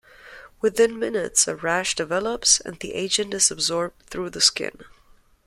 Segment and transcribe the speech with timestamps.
[0.61, 4.81] Within minutes, a rash develops and the agent is absorbed through the skin.